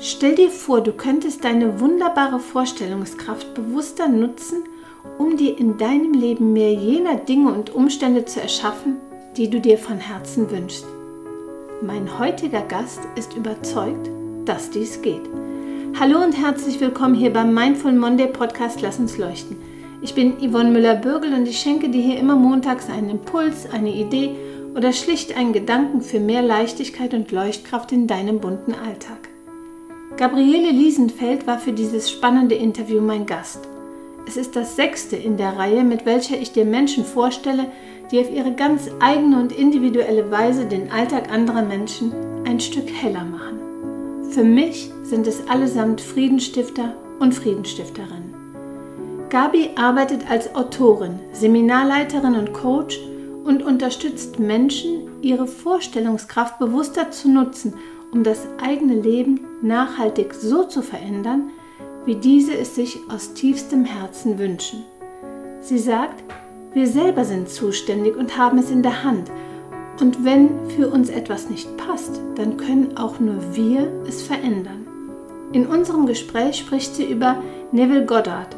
[0.00, 4.62] Stell dir vor, du könntest deine wunderbare Vorstellungskraft bewusster nutzen,
[5.18, 8.98] um dir in deinem Leben mehr jener Dinge und Umstände zu erschaffen,
[9.36, 10.86] die du dir von Herzen wünschst.
[11.82, 14.08] Mein heutiger Gast ist überzeugt,
[14.44, 15.22] dass dies geht.
[15.98, 19.56] Hallo und herzlich willkommen hier beim Mindful Monday Podcast Lass uns leuchten.
[20.00, 24.36] Ich bin Yvonne Müller-Bürgel und ich schenke dir hier immer montags einen Impuls, eine Idee
[24.76, 29.28] oder schlicht einen Gedanken für mehr Leichtigkeit und Leuchtkraft in deinem bunten Alltag.
[30.18, 33.60] Gabriele Liesenfeld war für dieses spannende Interview mein Gast.
[34.26, 37.66] Es ist das sechste in der Reihe, mit welcher ich dir Menschen vorstelle,
[38.10, 42.12] die auf ihre ganz eigene und individuelle Weise den Alltag anderer Menschen
[42.44, 43.60] ein Stück heller machen.
[44.32, 48.34] Für mich sind es allesamt Friedenstifter und Friedenstifterinnen.
[49.30, 52.98] Gabi arbeitet als Autorin, Seminarleiterin und Coach
[53.44, 57.74] und unterstützt Menschen, ihre Vorstellungskraft bewusster zu nutzen,
[58.12, 61.50] um das eigene Leben nachhaltig so zu verändern,
[62.04, 64.84] wie diese es sich aus tiefstem Herzen wünschen.
[65.60, 66.22] Sie sagt,
[66.72, 69.30] wir selber sind zuständig und haben es in der Hand.
[70.00, 74.86] Und wenn für uns etwas nicht passt, dann können auch nur wir es verändern.
[75.52, 78.56] In unserem Gespräch spricht sie über Neville Goddard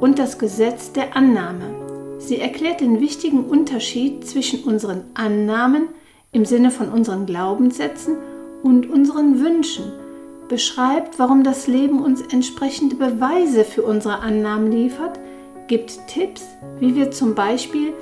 [0.00, 2.18] und das Gesetz der Annahme.
[2.18, 5.88] Sie erklärt den wichtigen Unterschied zwischen unseren Annahmen
[6.32, 8.16] im Sinne von unseren Glaubenssätzen
[8.62, 9.92] und unseren Wünschen,
[10.48, 15.18] beschreibt, warum das Leben uns entsprechende Beweise für unsere Annahmen liefert,
[15.66, 16.42] gibt Tipps,
[16.78, 17.94] wie wir zum Beispiel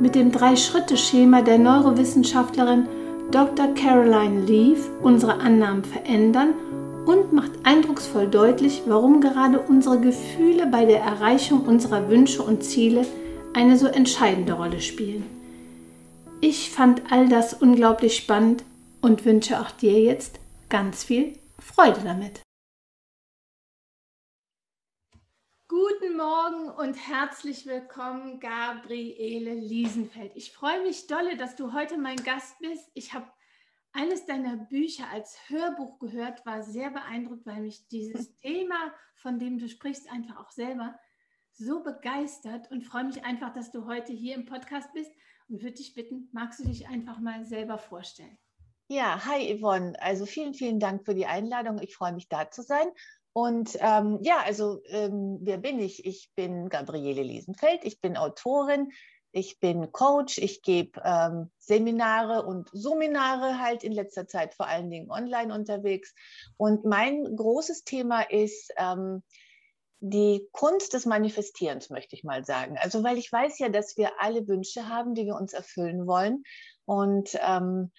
[0.00, 2.86] mit dem Drei-Schritte-Schema der Neurowissenschaftlerin
[3.30, 3.68] Dr.
[3.74, 6.50] Caroline Leaf unsere Annahmen verändern
[7.06, 13.06] und macht eindrucksvoll deutlich, warum gerade unsere Gefühle bei der Erreichung unserer Wünsche und Ziele
[13.54, 15.24] eine so entscheidende Rolle spielen.
[16.40, 18.64] Ich fand all das unglaublich spannend
[19.04, 22.40] und wünsche auch dir jetzt ganz viel Freude damit.
[25.68, 30.32] Guten Morgen und herzlich willkommen, Gabriele Liesenfeld.
[30.36, 32.90] Ich freue mich dolle, dass du heute mein Gast bist.
[32.94, 33.30] Ich habe
[33.92, 39.58] eines deiner Bücher als Hörbuch gehört, war sehr beeindruckt, weil mich dieses Thema, von dem
[39.58, 40.98] du sprichst, einfach auch selber
[41.52, 45.12] so begeistert und freue mich einfach, dass du heute hier im Podcast bist
[45.48, 48.38] und würde dich bitten, magst du dich einfach mal selber vorstellen?
[48.88, 49.94] Ja, hi Yvonne.
[50.00, 51.80] Also vielen, vielen Dank für die Einladung.
[51.80, 52.86] Ich freue mich da zu sein.
[53.32, 56.04] Und ähm, ja, also ähm, wer bin ich?
[56.04, 57.80] Ich bin Gabriele Liesenfeld.
[57.84, 58.92] Ich bin Autorin.
[59.32, 60.36] Ich bin Coach.
[60.36, 66.14] Ich gebe ähm, Seminare und Seminare halt in letzter Zeit vor allen Dingen online unterwegs.
[66.58, 69.22] Und mein großes Thema ist ähm,
[70.00, 72.76] die Kunst des Manifestierens, möchte ich mal sagen.
[72.78, 76.42] Also, weil ich weiß ja, dass wir alle Wünsche haben, die wir uns erfüllen wollen.
[76.84, 77.90] Und ähm,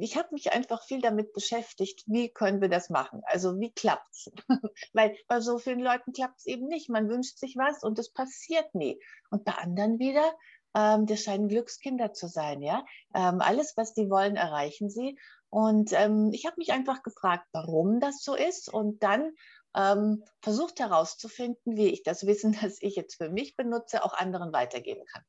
[0.00, 3.22] ich habe mich einfach viel damit beschäftigt, wie können wir das machen?
[3.24, 4.30] Also wie klappt's?
[4.92, 6.88] Weil bei so vielen Leuten klappt es eben nicht.
[6.88, 9.00] Man wünscht sich was und es passiert nie.
[9.30, 10.32] Und bei anderen wieder,
[10.74, 12.84] ähm, das scheinen Glückskinder zu sein, ja.
[13.14, 15.18] Ähm, alles, was die wollen, erreichen sie.
[15.50, 18.72] Und ähm, ich habe mich einfach gefragt, warum das so ist.
[18.72, 19.32] Und dann
[19.74, 24.52] ähm, versucht herauszufinden, wie ich das Wissen, das ich jetzt für mich benutze, auch anderen
[24.52, 25.22] weitergeben kann.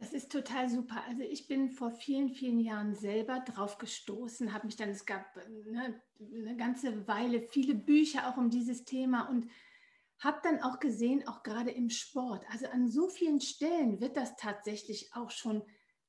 [0.00, 1.04] Das ist total super.
[1.06, 5.36] Also ich bin vor vielen, vielen Jahren selber drauf gestoßen, habe mich dann, es gab
[5.36, 9.46] ne, eine ganze Weile viele Bücher auch um dieses Thema und
[10.18, 14.36] habe dann auch gesehen, auch gerade im Sport, also an so vielen Stellen wird das
[14.36, 15.62] tatsächlich auch schon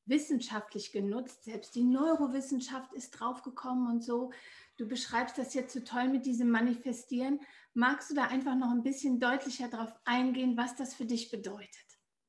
[0.06, 1.44] wissenschaftlich genutzt.
[1.44, 4.32] Selbst die Neurowissenschaft ist draufgekommen und so.
[4.78, 7.40] Du beschreibst das jetzt so toll mit diesem Manifestieren.
[7.74, 11.86] Magst du da einfach noch ein bisschen deutlicher darauf eingehen, was das für dich bedeutet?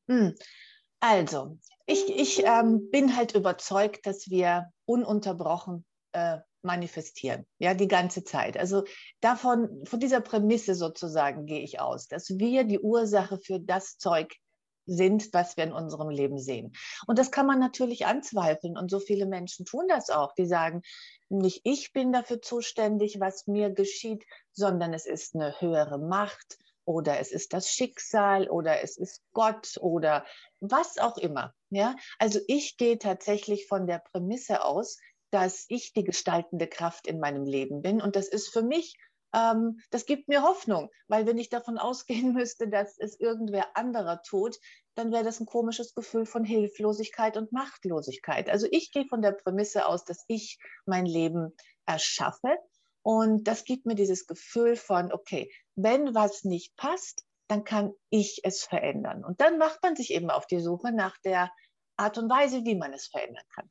[0.09, 0.35] Hm.
[1.03, 8.23] Also, ich, ich ähm, bin halt überzeugt, dass wir ununterbrochen äh, manifestieren, ja, die ganze
[8.23, 8.57] Zeit.
[8.57, 8.85] Also
[9.21, 14.33] davon, von dieser Prämisse sozusagen gehe ich aus, dass wir die Ursache für das Zeug
[14.87, 16.73] sind, was wir in unserem Leben sehen.
[17.09, 18.79] Und das kann man natürlich anzweifeln.
[18.79, 20.35] Und so viele Menschen tun das auch.
[20.35, 20.83] Die sagen,
[21.29, 27.19] nicht ich bin dafür zuständig, was mir geschieht, sondern es ist eine höhere Macht oder
[27.19, 30.25] es ist das Schicksal oder es ist Gott oder
[30.63, 31.53] was auch immer.
[31.71, 34.99] Ja, also ich gehe tatsächlich von der Prämisse aus,
[35.31, 38.01] dass ich die gestaltende Kraft in meinem Leben bin.
[38.01, 38.97] Und das ist für mich
[39.35, 44.23] ähm, das gibt mir Hoffnung, weil wenn ich davon ausgehen müsste, dass es irgendwer anderer
[44.23, 44.59] tut,
[44.95, 48.51] dann wäre das ein komisches Gefühl von Hilflosigkeit und Machtlosigkeit.
[48.51, 51.53] Also ich gehe von der Prämisse aus, dass ich mein Leben
[51.87, 52.59] erschaffe
[53.03, 58.41] und das gibt mir dieses Gefühl von, okay, wenn was nicht passt, dann kann ich
[58.45, 59.23] es verändern.
[59.25, 61.53] Und dann macht man sich eben auf die Suche nach der
[61.99, 63.71] Art und Weise, wie man es verändern kann.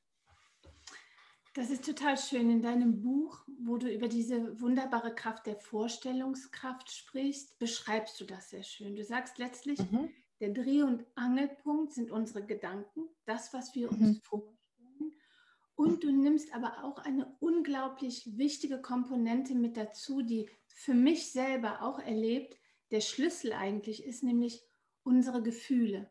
[1.55, 2.51] Das ist total schön.
[2.51, 8.51] In deinem Buch, wo du über diese wunderbare Kraft der Vorstellungskraft sprichst, beschreibst du das
[8.51, 8.95] sehr schön.
[8.95, 10.11] Du sagst letztlich, mhm.
[10.39, 14.01] der Dreh- und Angelpunkt sind unsere Gedanken, das, was wir mhm.
[14.01, 15.15] uns vorstellen.
[15.73, 21.81] Und du nimmst aber auch eine unglaublich wichtige Komponente mit dazu, die für mich selber
[21.81, 22.60] auch erlebt,
[22.91, 24.63] der Schlüssel eigentlich ist, nämlich
[25.03, 26.09] unsere Gefühle.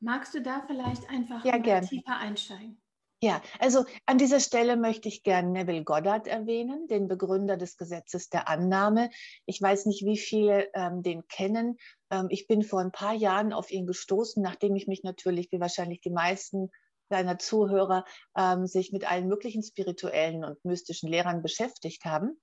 [0.00, 2.80] Magst du da vielleicht einfach ja, tiefer einsteigen?
[3.20, 8.28] Ja, also an dieser Stelle möchte ich gerne Neville Goddard erwähnen, den Begründer des Gesetzes
[8.28, 9.10] der Annahme.
[9.44, 11.78] Ich weiß nicht, wie viele ähm, den kennen.
[12.10, 15.58] Ähm, ich bin vor ein paar Jahren auf ihn gestoßen, nachdem ich mich natürlich, wie
[15.58, 16.70] wahrscheinlich die meisten
[17.08, 18.04] seiner Zuhörer,
[18.36, 22.40] ähm, sich mit allen möglichen spirituellen und mystischen Lehrern beschäftigt haben.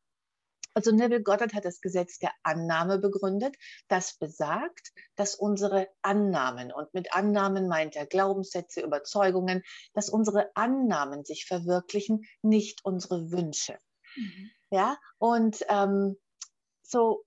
[0.75, 3.55] Also Neville Goddard hat das Gesetz der Annahme begründet,
[3.87, 9.63] das besagt, dass unsere Annahmen, und mit Annahmen meint er Glaubenssätze, Überzeugungen,
[9.93, 13.79] dass unsere Annahmen sich verwirklichen, nicht unsere Wünsche.
[14.17, 14.51] Mhm.
[14.69, 16.17] Ja, und ähm,
[16.83, 17.23] so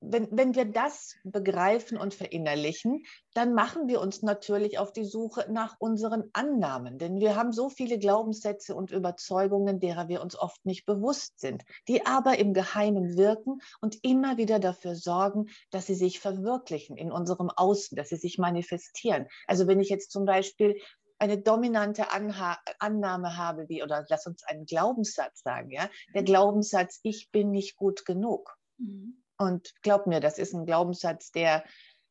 [0.00, 3.04] wenn, wenn wir das begreifen und verinnerlichen,
[3.34, 6.98] dann machen wir uns natürlich auf die Suche nach unseren Annahmen.
[6.98, 11.64] Denn wir haben so viele Glaubenssätze und Überzeugungen, derer wir uns oft nicht bewusst sind,
[11.86, 17.12] die aber im Geheimen wirken und immer wieder dafür sorgen, dass sie sich verwirklichen in
[17.12, 19.26] unserem Außen, dass sie sich manifestieren.
[19.46, 20.80] Also wenn ich jetzt zum Beispiel
[21.18, 27.00] eine dominante Anha Annahme habe, wie, oder lass uns einen Glaubenssatz sagen, ja, der Glaubenssatz,
[27.02, 28.56] ich bin nicht gut genug.
[28.78, 31.64] Mhm und glaub mir, das ist ein Glaubenssatz, der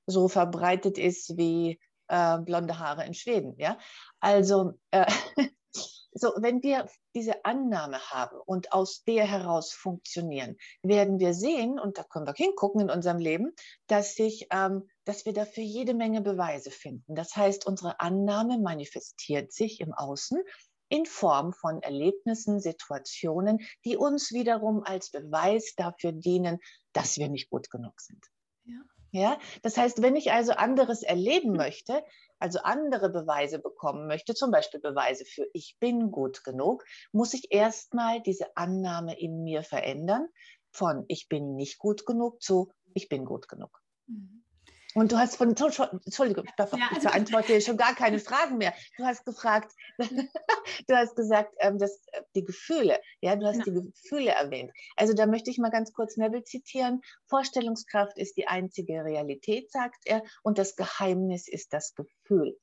[0.08, 3.54] so verbreitet ist wie äh, blonde Haare in Schweden.
[3.58, 3.78] Ja,
[4.20, 5.06] also äh,
[6.12, 12.00] so, wenn wir diese Annahme haben und aus der heraus funktionieren, werden wir sehen, und
[12.00, 13.54] da können wir hingucken in unserem Leben,
[13.86, 17.14] dass sich, ähm, dass wir dafür jede Menge Beweise finden.
[17.14, 20.42] Das heißt, unsere Annahme manifestiert sich im Außen
[20.90, 26.60] in Form von Erlebnissen, Situationen, die uns wiederum als Beweis dafür dienen,
[26.94, 28.25] dass wir nicht gut genug sind.
[28.65, 28.81] Ja.
[29.12, 32.03] Ja, das heißt, wenn ich also anderes erleben möchte,
[32.38, 37.51] also andere Beweise bekommen möchte, zum Beispiel Beweise für ich bin gut genug, muss ich
[37.51, 40.27] erstmal diese Annahme in mir verändern
[40.71, 43.81] von ich bin nicht gut genug zu ich bin gut genug.
[44.06, 44.44] Mhm.
[44.95, 48.57] Und du hast von, Entschuldigung, ich, darf, ja, also, ich beantworte schon gar keine Fragen
[48.57, 48.74] mehr.
[48.97, 53.63] Du hast gefragt, du hast gesagt, ähm, dass äh, die Gefühle, ja, du hast ja.
[53.65, 54.71] die Gefühle erwähnt.
[54.95, 57.01] Also da möchte ich mal ganz kurz Neville zitieren.
[57.27, 62.57] Vorstellungskraft ist die einzige Realität, sagt er, und das Geheimnis ist das Gefühl.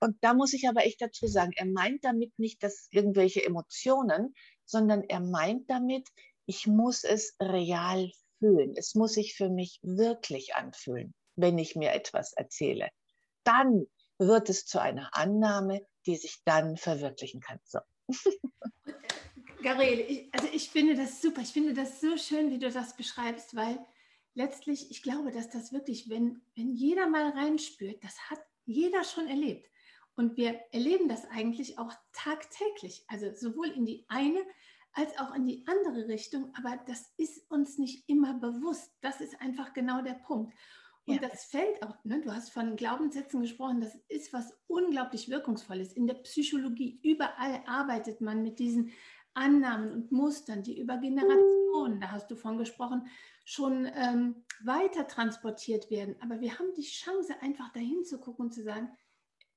[0.00, 4.34] Und da muss ich aber echt dazu sagen, er meint damit nicht, dass irgendwelche Emotionen,
[4.66, 6.06] sondern er meint damit,
[6.44, 8.10] ich muss es real
[8.44, 8.74] fühlen.
[8.76, 12.90] Es muss sich für mich wirklich anfühlen, wenn ich mir etwas erzähle.
[13.42, 13.86] Dann
[14.18, 17.58] wird es zu einer Annahme, die sich dann verwirklichen kann.
[17.64, 17.78] So.
[19.62, 21.40] Gabriele, ich, also ich finde das super.
[21.40, 23.78] Ich finde das so schön, wie du das beschreibst, weil
[24.34, 29.26] letztlich, ich glaube, dass das wirklich, wenn, wenn jeder mal reinspürt, das hat jeder schon
[29.26, 29.70] erlebt.
[30.16, 33.04] Und wir erleben das eigentlich auch tagtäglich.
[33.08, 34.40] Also sowohl in die eine
[34.94, 38.92] als auch in die andere Richtung, aber das ist uns nicht immer bewusst.
[39.00, 40.54] Das ist einfach genau der Punkt.
[41.06, 41.28] Und ja.
[41.28, 42.20] das fällt auch, ne?
[42.22, 45.92] du hast von Glaubenssätzen gesprochen, das ist was unglaublich Wirkungsvolles.
[45.92, 48.92] In der Psychologie, überall arbeitet man mit diesen
[49.34, 53.08] Annahmen und Mustern, die über Generationen, da hast du von gesprochen,
[53.44, 56.16] schon ähm, weiter transportiert werden.
[56.20, 58.88] Aber wir haben die Chance, einfach dahin zu gucken und zu sagen,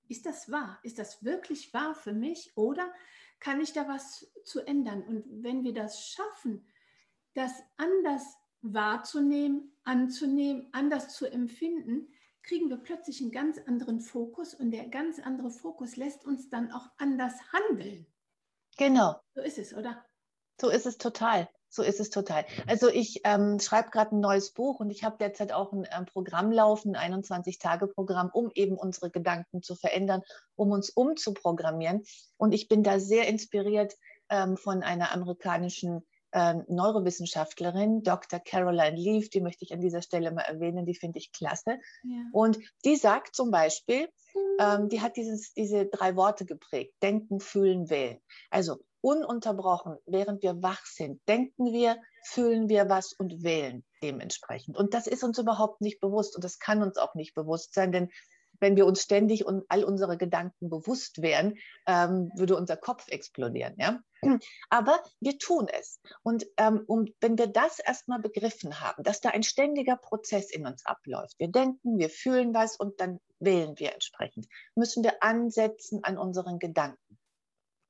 [0.10, 0.80] ist das wahr?
[0.84, 2.52] Ist das wirklich wahr für mich?
[2.56, 2.92] Oder
[3.40, 5.04] kann ich da was zu ändern?
[5.04, 6.66] Und wenn wir das schaffen,
[7.34, 8.24] das anders
[8.62, 12.08] wahrzunehmen, anzunehmen, anders zu empfinden,
[12.44, 16.72] kriegen wir plötzlich einen ganz anderen Fokus und der ganz andere Fokus lässt uns dann
[16.72, 18.06] auch anders handeln.
[18.78, 19.20] Genau.
[19.36, 20.06] So ist es, oder?
[20.60, 21.50] So ist es total.
[21.70, 22.46] So ist es total.
[22.66, 26.06] Also ich ähm, schreibe gerade ein neues Buch und ich habe derzeit auch ein ähm,
[26.06, 30.22] Programm laufen, ein 21-Tage-Programm, um eben unsere Gedanken zu verändern,
[30.56, 32.04] um uns umzuprogrammieren.
[32.38, 33.96] Und ich bin da sehr inspiriert
[34.30, 36.06] ähm, von einer amerikanischen
[36.38, 38.40] ähm, Neurowissenschaftlerin, Dr.
[38.40, 41.80] Caroline Leaf, die möchte ich an dieser Stelle mal erwähnen, die finde ich klasse.
[42.04, 42.26] Ja.
[42.32, 44.08] Und die sagt zum Beispiel,
[44.60, 48.20] ähm, die hat dieses, diese drei Worte geprägt, denken, fühlen, wählen.
[48.52, 54.78] Also ununterbrochen, während wir wach sind, denken wir, fühlen wir was und wählen dementsprechend.
[54.78, 57.92] Und das ist uns überhaupt nicht bewusst und das kann uns auch nicht bewusst sein,
[57.92, 58.12] denn
[58.60, 63.76] wenn wir uns ständig und all unsere Gedanken bewusst wären, ähm, würde unser Kopf explodieren.
[63.78, 64.00] Ja?
[64.70, 66.00] Aber wir tun es.
[66.24, 70.66] Und ähm, und wenn wir das erstmal begriffen haben, dass da ein ständiger Prozess in
[70.66, 76.04] uns abläuft, wir denken, wir fühlen was und dann wählen wir entsprechend, müssen wir ansetzen
[76.04, 77.20] an unseren Gedanken.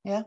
[0.04, 0.26] Ja?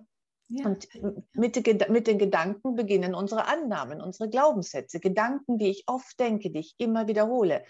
[0.53, 0.67] Ja.
[0.67, 0.89] Und
[1.35, 6.59] mit, mit, den Gedanken beginnen unsere Annahmen, unsere Glaubenssätze, Gedanken, die ich oft denke, die
[6.59, 7.65] ich immer wiederhole,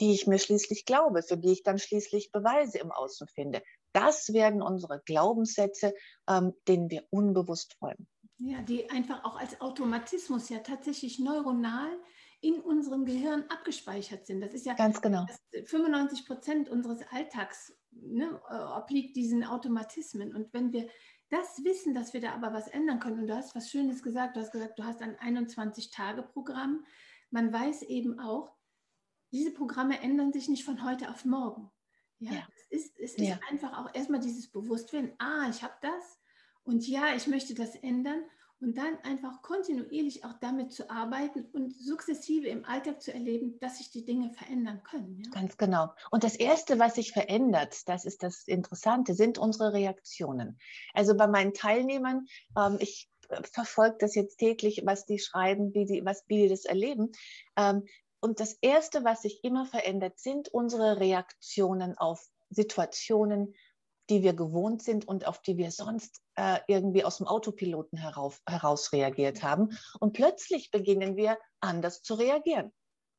[0.00, 3.62] die ich mir schließlich glaube, für die ich dann schließlich Beweise im Außen finde.
[3.92, 5.94] Das werden unsere Glaubenssätze,
[6.28, 8.08] ähm, denen wir unbewusst folgen.
[8.38, 11.90] Ja, die einfach auch als Automatismus ja tatsächlich neuronal
[12.40, 14.40] in unserem Gehirn abgespeichert sind.
[14.40, 15.26] Das ist ja ganz genau.
[15.64, 20.34] 95 Prozent unseres Alltags ne, äh, obliegt diesen Automatismen.
[20.34, 20.88] Und wenn wir
[21.30, 24.36] das wissen, dass wir da aber was ändern können, und du hast was Schönes gesagt,
[24.36, 26.84] du hast gesagt, du hast ein 21-Tage-Programm.
[27.30, 28.52] Man weiß eben auch,
[29.34, 31.68] diese Programme ändern sich nicht von heute auf morgen.
[32.20, 32.48] Ja, ja.
[32.70, 33.38] es ist, es ist ja.
[33.50, 36.20] einfach auch erstmal dieses Bewusstwerden, ah, ich habe das
[36.62, 38.22] und ja, ich möchte das ändern
[38.60, 43.78] und dann einfach kontinuierlich auch damit zu arbeiten und sukzessive im Alltag zu erleben, dass
[43.78, 45.20] sich die Dinge verändern können.
[45.20, 45.30] Ja?
[45.32, 45.92] Ganz genau.
[46.12, 50.58] Und das Erste, was sich verändert, das ist das Interessante, sind unsere Reaktionen.
[50.94, 52.26] Also bei meinen Teilnehmern,
[52.56, 53.10] ähm, ich
[53.52, 57.10] verfolge das jetzt täglich, was die schreiben, wie die, was, wie die das erleben.
[57.56, 57.82] Ähm,
[58.24, 63.54] und das Erste, was sich immer verändert, sind unsere Reaktionen auf Situationen,
[64.08, 68.40] die wir gewohnt sind und auf die wir sonst äh, irgendwie aus dem Autopiloten herauf,
[68.46, 69.76] heraus reagiert haben.
[70.00, 72.72] Und plötzlich beginnen wir anders zu reagieren.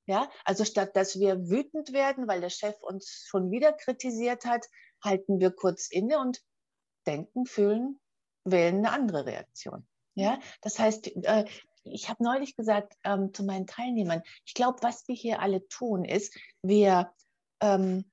[0.07, 4.65] Ja, also statt dass wir wütend werden, weil der Chef uns schon wieder kritisiert hat,
[5.03, 6.41] halten wir kurz inne und
[7.05, 7.99] denken, fühlen,
[8.43, 9.87] wählen eine andere Reaktion.
[10.15, 11.45] Ja, das heißt, äh,
[11.85, 16.03] ich habe neulich gesagt ähm, zu meinen Teilnehmern, ich glaube, was wir hier alle tun,
[16.05, 17.11] ist, wir
[17.61, 18.05] ähm,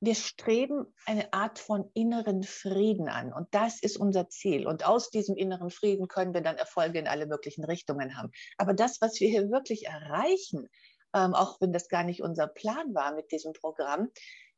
[0.00, 3.32] wir streben eine Art von inneren Frieden an.
[3.32, 4.66] Und das ist unser Ziel.
[4.66, 8.30] Und aus diesem inneren Frieden können wir dann Erfolge in alle möglichen Richtungen haben.
[8.58, 10.68] Aber das, was wir hier wirklich erreichen,
[11.14, 14.08] ähm, auch wenn das gar nicht unser Plan war mit diesem Programm,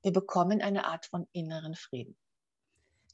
[0.02, 2.16] wir bekommen eine Art von inneren Frieden.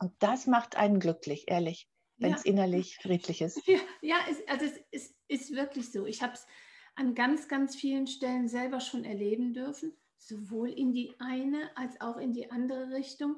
[0.01, 2.53] Und das macht einen glücklich, ehrlich, wenn es ja.
[2.53, 3.67] innerlich friedlich ist.
[3.67, 6.07] Ja, ja es, also es, es ist wirklich so.
[6.07, 6.47] Ich habe es
[6.95, 9.93] an ganz, ganz vielen Stellen selber schon erleben dürfen
[10.27, 13.37] sowohl in die eine als auch in die andere Richtung.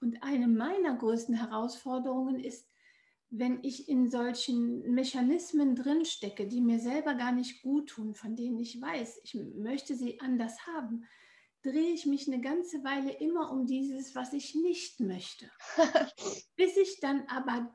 [0.00, 2.68] Und eine meiner größten Herausforderungen ist,
[3.30, 8.58] wenn ich in solchen Mechanismen drinstecke, die mir selber gar nicht gut tun, von denen
[8.58, 11.04] ich weiß, ich möchte sie anders haben,
[11.62, 15.50] drehe ich mich eine ganze Weile immer um dieses, was ich nicht möchte.
[16.56, 17.72] Bis ich dann aber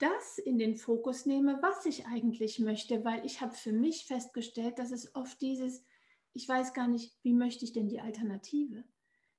[0.00, 4.78] das in den Fokus nehme, was ich eigentlich möchte, weil ich habe für mich festgestellt,
[4.78, 5.84] dass es oft dieses,
[6.32, 8.84] ich weiß gar nicht, wie möchte ich denn die Alternative?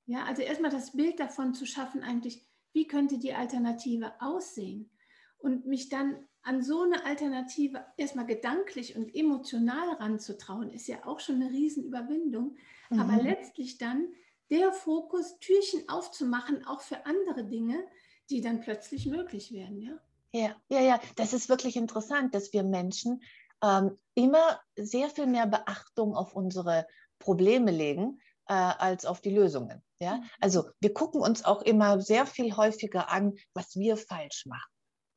[0.06, 4.90] Ja, also erstmal das Bild davon zu schaffen, eigentlich, wie könnte die Alternative aussehen?
[5.38, 11.20] Und mich dann an so eine Alternative erstmal gedanklich und emotional ranzutrauen, ist ja auch
[11.20, 12.56] schon eine Riesenüberwindung.
[12.90, 13.00] Mhm.
[13.00, 14.08] Aber letztlich dann
[14.50, 17.84] der Fokus, Türchen aufzumachen, auch für andere Dinge,
[18.30, 19.98] die dann plötzlich möglich werden, ja?
[20.32, 23.22] Ja, ja, ja, das ist wirklich interessant, dass wir Menschen
[23.62, 26.86] ähm, immer sehr viel mehr Beachtung auf unsere
[27.18, 29.82] Probleme legen äh, als auf die Lösungen.
[30.00, 30.16] Ja?
[30.16, 30.30] Mhm.
[30.40, 34.72] Also wir gucken uns auch immer sehr viel häufiger an, was wir falsch machen,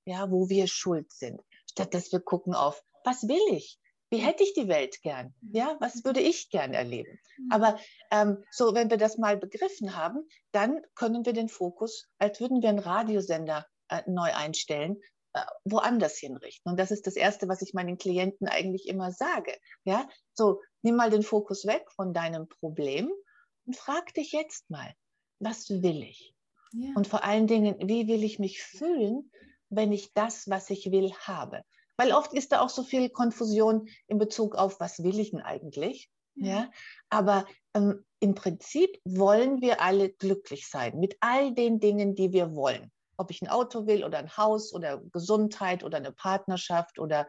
[0.05, 1.41] ja, wo wir schuld sind,
[1.71, 3.79] statt dass wir gucken auf, was will ich?
[4.11, 5.33] Wie hätte ich die Welt gern?
[5.51, 7.19] Ja, was würde ich gern erleben?
[7.37, 7.51] Mhm.
[7.51, 7.79] Aber
[8.11, 12.61] ähm, so, wenn wir das mal begriffen haben, dann können wir den Fokus, als würden
[12.61, 13.65] wir einen Radiosender
[13.99, 15.01] äh, neu einstellen
[15.35, 16.71] äh, woanders hinrichten.
[16.71, 19.51] Und das ist das Erste, was ich meinen Klienten eigentlich immer sage.
[19.83, 23.11] Ja, so nimm mal den Fokus weg von deinem Problem
[23.65, 24.93] und frag dich jetzt mal,
[25.39, 26.33] was will ich?
[26.71, 26.91] Ja.
[26.95, 29.29] Und vor allen Dingen, wie will ich mich fühlen,
[29.69, 31.63] wenn ich das, was ich will, habe?
[31.97, 35.41] Weil oft ist da auch so viel Konfusion in Bezug auf, was will ich denn
[35.41, 36.09] eigentlich?
[36.35, 36.47] Ja.
[36.47, 36.71] ja?
[37.09, 42.55] Aber ähm, im Prinzip wollen wir alle glücklich sein mit all den Dingen, die wir
[42.55, 47.27] wollen ob ich ein Auto will oder ein Haus oder Gesundheit oder eine Partnerschaft oder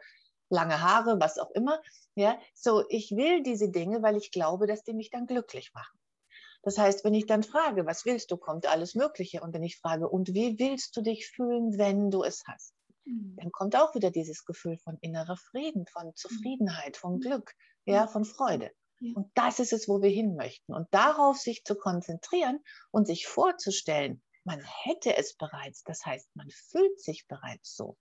[0.48, 1.80] lange Haare, was auch immer.
[2.14, 5.98] Ja, so ich will diese Dinge, weil ich glaube, dass die mich dann glücklich machen.
[6.62, 9.40] Das heißt, wenn ich dann frage, was willst du, kommt alles Mögliche.
[9.40, 12.74] Und wenn ich frage, und wie willst du dich fühlen, wenn du es hast?
[13.04, 13.36] Mhm.
[13.40, 17.20] Dann kommt auch wieder dieses Gefühl von innerer Frieden, von Zufriedenheit, von mhm.
[17.20, 17.52] Glück,
[17.84, 18.72] ja, von Freude.
[18.98, 19.12] Ja.
[19.14, 20.74] Und das ist es, wo wir hin möchten.
[20.74, 22.58] Und darauf sich zu konzentrieren
[22.90, 25.82] und sich vorzustellen, man hätte es bereits.
[25.82, 27.98] Das heißt, man fühlt sich bereits so.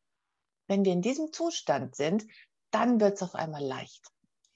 [0.68, 2.26] Wenn wir in diesem Zustand sind,
[2.72, 4.06] dann wird es auf einmal leicht.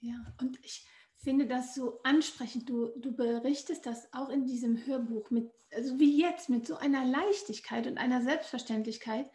[0.00, 2.68] Ja, und ich finde das so ansprechend.
[2.68, 7.04] Du, du berichtest das auch in diesem Hörbuch mit, also wie jetzt, mit so einer
[7.04, 9.30] Leichtigkeit und einer Selbstverständlichkeit.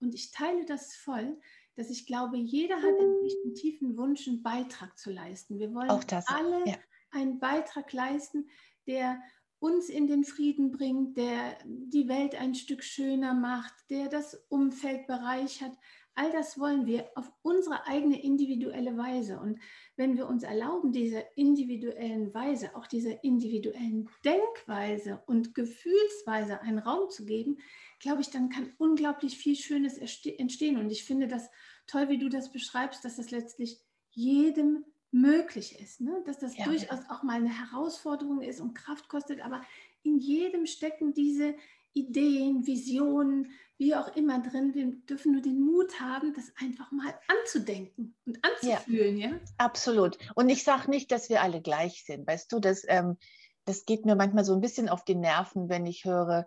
[0.00, 1.38] Und ich teile das voll,
[1.74, 5.58] dass ich glaube, jeder hat einen tiefen Wunsch, einen Beitrag zu leisten.
[5.58, 6.76] Wir wollen das, alle ja.
[7.10, 8.48] einen Beitrag leisten,
[8.86, 9.20] der
[9.66, 15.08] uns in den Frieden bringt, der die Welt ein Stück schöner macht, der das Umfeld
[15.08, 15.72] bereichert.
[16.14, 19.40] All das wollen wir auf unsere eigene individuelle Weise.
[19.40, 19.58] Und
[19.96, 27.10] wenn wir uns erlauben, dieser individuellen Weise, auch dieser individuellen Denkweise und Gefühlsweise einen Raum
[27.10, 27.58] zu geben,
[27.98, 30.78] glaube ich, dann kann unglaublich viel Schönes entstehen.
[30.78, 31.50] Und ich finde das
[31.88, 33.80] toll, wie du das beschreibst, dass das letztlich
[34.12, 34.84] jedem
[35.16, 36.22] möglich ist, ne?
[36.26, 36.64] dass das ja.
[36.64, 39.62] durchaus auch mal eine Herausforderung ist und Kraft kostet, aber
[40.02, 41.54] in jedem stecken diese
[41.92, 44.74] Ideen, Visionen, wie auch immer drin.
[44.74, 49.16] Wir dürfen nur den Mut haben, das einfach mal anzudenken und anzufühlen.
[49.16, 49.40] Ja, ja?
[49.56, 50.18] absolut.
[50.34, 52.26] Und ich sage nicht, dass wir alle gleich sind.
[52.26, 53.16] Weißt du, das, ähm,
[53.64, 56.46] das geht mir manchmal so ein bisschen auf die Nerven, wenn ich höre,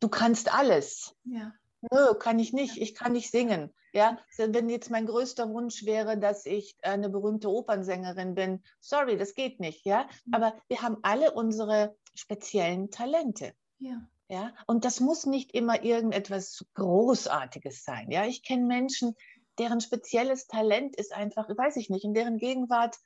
[0.00, 1.14] du kannst alles.
[1.24, 1.54] Ja.
[1.90, 2.76] Nö, kann ich nicht.
[2.76, 3.72] Ich kann nicht singen.
[3.92, 9.34] Ja, wenn jetzt mein größter Wunsch wäre, dass ich eine berühmte Opernsängerin bin, sorry, das
[9.34, 9.84] geht nicht.
[9.84, 10.34] Ja, mhm.
[10.34, 13.54] aber wir haben alle unsere speziellen Talente.
[13.78, 14.06] Ja.
[14.28, 18.10] Ja, und das muss nicht immer irgendetwas Großartiges sein.
[18.10, 19.14] Ja, ich kenne Menschen,
[19.58, 22.96] deren spezielles Talent ist einfach, weiß ich nicht, in deren Gegenwart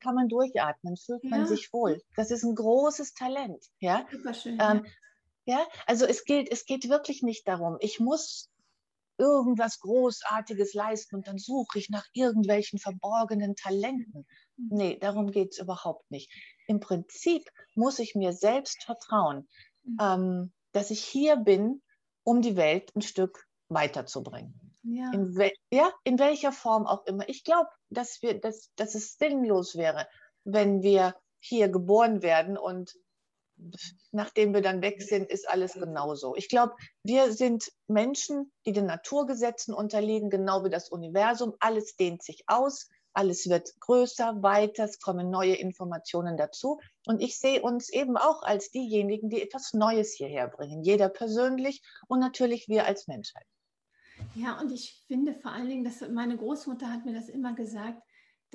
[0.00, 1.30] kann man durchatmen, fühlt ja.
[1.30, 2.02] man sich wohl.
[2.14, 3.64] Das ist ein großes Talent.
[3.80, 4.90] Ja, Superschön, ähm, ja.
[5.46, 8.50] Ja, also es geht, es geht wirklich nicht darum, ich muss
[9.18, 14.26] irgendwas Großartiges leisten und dann suche ich nach irgendwelchen verborgenen Talenten.
[14.56, 14.68] Mhm.
[14.70, 16.30] Nee, darum geht es überhaupt nicht.
[16.66, 19.48] Im Prinzip muss ich mir selbst vertrauen,
[19.84, 19.98] Mhm.
[20.00, 21.82] ähm, dass ich hier bin,
[22.24, 24.74] um die Welt ein Stück weiterzubringen.
[24.82, 25.10] Ja.
[25.12, 25.36] In,
[25.72, 27.28] ja, in welcher Form auch immer.
[27.28, 30.08] Ich glaube, dass, dass, dass es sinnlos wäre,
[30.44, 32.94] wenn wir hier geboren werden und
[34.12, 36.34] nachdem wir dann weg sind, ist alles genauso.
[36.36, 41.54] Ich glaube, wir sind Menschen, die den Naturgesetzen unterliegen, genau wie das Universum.
[41.60, 42.88] Alles dehnt sich aus.
[43.12, 46.80] Alles wird größer, weiter, es kommen neue Informationen dazu.
[47.06, 50.82] Und ich sehe uns eben auch als diejenigen, die etwas Neues hierher bringen.
[50.82, 53.46] Jeder persönlich und natürlich wir als Menschheit.
[54.34, 58.02] Ja, und ich finde vor allen Dingen, dass meine Großmutter hat mir das immer gesagt,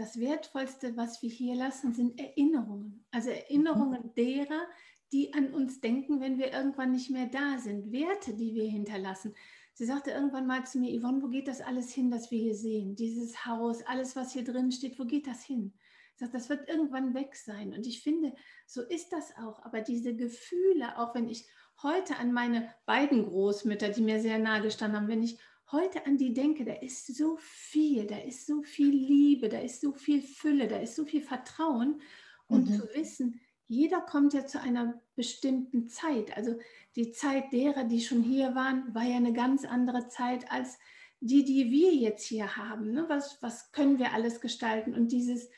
[0.01, 3.05] das Wertvollste, was wir hier lassen, sind Erinnerungen.
[3.12, 4.14] Also Erinnerungen mhm.
[4.16, 4.68] derer,
[5.11, 7.92] die an uns denken, wenn wir irgendwann nicht mehr da sind.
[7.92, 9.35] Werte, die wir hinterlassen.
[9.74, 12.55] Sie sagte irgendwann mal zu mir, Yvonne, wo geht das alles hin, das wir hier
[12.55, 12.96] sehen?
[12.96, 15.74] Dieses Haus, alles, was hier drin steht, wo geht das hin?
[16.14, 17.74] Ich sage, das wird irgendwann weg sein.
[17.74, 18.33] Und ich finde,
[18.66, 19.61] so ist das auch.
[19.64, 21.48] Aber diese Gefühle, auch wenn ich
[21.83, 25.40] heute an meine beiden Großmütter, die mir sehr nahe gestanden haben, wenn ich
[25.72, 29.81] heute an die denke, da ist so viel, da ist so viel Liebe, da ist
[29.81, 32.01] so viel Fülle, da ist so viel Vertrauen.
[32.48, 32.75] Und mhm.
[32.75, 36.36] zu wissen, jeder kommt ja zu einer bestimmten Zeit.
[36.36, 36.57] Also
[36.96, 40.77] die Zeit derer, die schon hier waren, war ja eine ganz andere Zeit als
[41.22, 42.92] die, die wir jetzt hier haben.
[42.92, 43.05] Ne?
[43.07, 44.94] Was, was können wir alles gestalten?
[44.94, 45.50] Und dieses,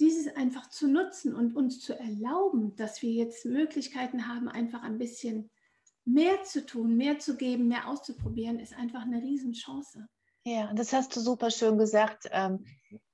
[0.00, 4.98] dieses einfach zu nutzen und uns zu erlauben, dass wir jetzt Möglichkeiten haben, einfach ein
[4.98, 5.50] bisschen
[6.04, 10.06] mehr zu tun, mehr zu geben, mehr auszuprobieren, ist einfach eine Riesenchance.
[10.44, 12.28] Ja, das hast du super schön gesagt.
[12.30, 12.64] Ähm,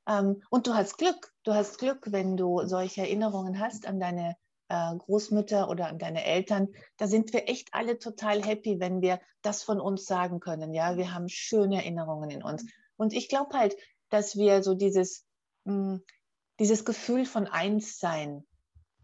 [0.08, 1.32] ähm, und du hast Glück.
[1.44, 4.36] Du hast Glück, wenn du solche Erinnerungen hast an deine
[4.68, 6.68] äh, Großmütter oder an deine Eltern.
[6.96, 10.74] Da sind wir echt alle total happy, wenn wir das von uns sagen können.
[10.74, 12.64] Ja, wir haben schöne Erinnerungen in uns.
[12.96, 13.76] Und ich glaube halt,
[14.08, 15.24] dass wir so dieses,
[15.64, 16.04] mh, hm,
[16.58, 18.46] dieses Gefühl von Einssein,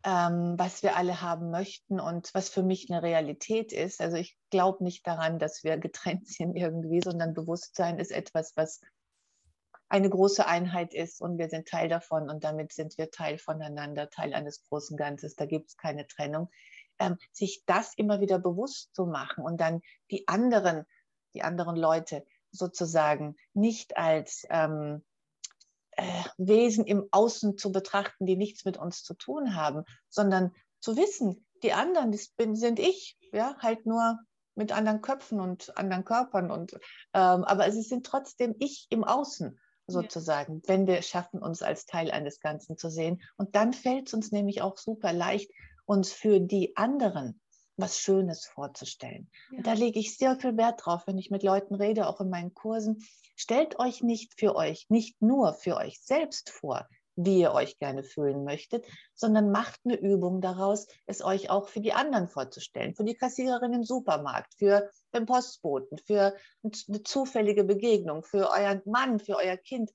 [0.07, 4.01] ähm, was wir alle haben möchten und was für mich eine Realität ist.
[4.01, 8.81] Also ich glaube nicht daran, dass wir getrennt sind irgendwie, sondern Bewusstsein ist etwas, was
[9.89, 14.09] eine große Einheit ist und wir sind Teil davon und damit sind wir Teil voneinander,
[14.09, 15.35] Teil eines großen Ganzes.
[15.35, 16.51] Da gibt es keine Trennung.
[17.01, 20.87] Ähm, sich das immer wieder bewusst zu machen und dann die anderen,
[21.35, 25.05] die anderen Leute sozusagen nicht als ähm,
[25.97, 30.97] äh, Wesen im Außen zu betrachten, die nichts mit uns zu tun haben, sondern zu
[30.97, 34.19] wissen, die anderen, das bin, sind ich, ja, halt nur
[34.55, 36.73] mit anderen Köpfen und anderen Körpern und
[37.13, 40.69] ähm, aber es sind trotzdem ich im Außen sozusagen, ja.
[40.69, 43.23] wenn wir schaffen, uns als Teil eines Ganzen zu sehen.
[43.37, 45.51] Und dann fällt es uns nämlich auch super leicht,
[45.85, 47.41] uns für die anderen
[47.77, 49.31] was Schönes vorzustellen.
[49.51, 49.59] Ja.
[49.59, 52.31] Und da lege ich sehr viel Wert drauf, wenn ich mit Leuten rede, auch in
[52.31, 53.05] meinen Kursen.
[53.37, 56.87] Stellt euch nicht für euch, nicht nur für euch selbst vor,
[57.17, 61.81] wie ihr euch gerne fühlen möchtet, sondern macht eine Übung daraus, es euch auch für
[61.81, 68.23] die anderen vorzustellen, für die Kassiererin im Supermarkt, für den Postboten, für eine zufällige Begegnung,
[68.23, 69.91] für euren Mann, für euer Kind,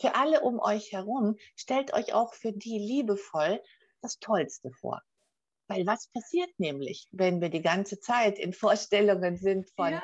[0.00, 1.36] für alle um euch herum.
[1.54, 3.62] Stellt euch auch für die liebevoll
[4.02, 5.02] das Tollste vor.
[5.68, 10.02] Weil was passiert nämlich, wenn wir die ganze Zeit in Vorstellungen sind von ja.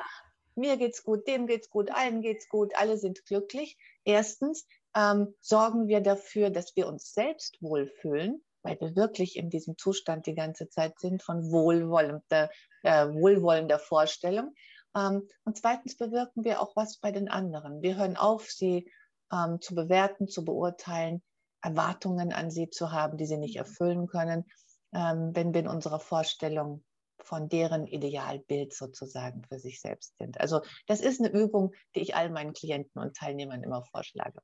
[0.55, 3.77] mir geht's gut, dem geht's gut, allen geht's gut, alle sind glücklich.
[4.03, 9.77] Erstens ähm, sorgen wir dafür, dass wir uns selbst wohlfühlen weil wir wirklich in diesem
[9.77, 12.49] Zustand die ganze Zeit sind von wohlwollender,
[12.81, 14.55] äh, wohlwollender Vorstellung.
[14.95, 17.81] Ähm, und zweitens bewirken wir auch was bei den anderen.
[17.81, 18.89] Wir hören auf, sie
[19.31, 21.21] ähm, zu bewerten, zu beurteilen,
[21.61, 24.45] Erwartungen an sie zu haben, die sie nicht erfüllen können,
[24.93, 26.83] wenn wir in unserer Vorstellung
[27.19, 30.39] von deren Idealbild sozusagen für sich selbst sind.
[30.39, 34.39] Also das ist eine Übung, die ich all meinen Klienten und Teilnehmern immer vorschlage.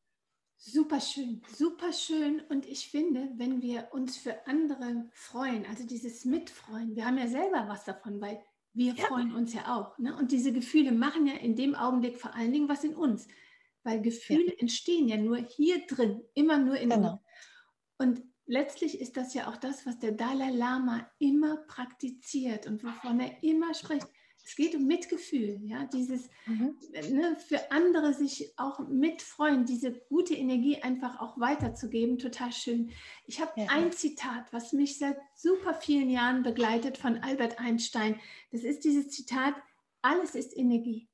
[0.62, 2.42] Super schön, super schön.
[2.50, 7.28] Und ich finde, wenn wir uns für andere freuen, also dieses Mitfreuen, wir haben ja
[7.28, 9.06] selber was davon, weil wir ja.
[9.06, 9.98] freuen uns ja auch.
[9.98, 10.16] Ne?
[10.18, 13.28] Und diese Gefühle machen ja in dem Augenblick vor allen Dingen was in uns.
[13.84, 14.60] Weil Gefühle ja.
[14.60, 17.12] entstehen ja nur hier drin, immer nur in genau.
[17.14, 17.22] uns.
[17.98, 23.20] Und letztlich ist das ja auch das, was der Dalai Lama immer praktiziert und wovon
[23.20, 24.08] er immer spricht.
[24.44, 26.76] Es geht um Mitgefühl, ja, dieses mhm.
[27.12, 32.90] ne, für andere sich auch mitfreuen, diese gute Energie einfach auch weiterzugeben, total schön.
[33.28, 33.68] Ich habe ja.
[33.70, 38.20] ein Zitat, was mich seit super vielen Jahren begleitet von Albert Einstein.
[38.52, 39.54] Das ist dieses Zitat:
[40.02, 41.08] Alles ist Energie.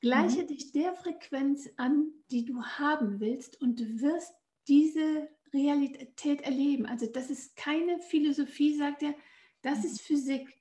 [0.00, 0.48] Gleiche mhm.
[0.48, 4.34] dich der Frequenz an, die du haben willst, und du wirst
[4.66, 6.86] diese Realität erleben.
[6.86, 9.14] Also das ist keine Philosophie, sagt er,
[9.62, 9.84] das mhm.
[9.84, 10.54] ist Physik.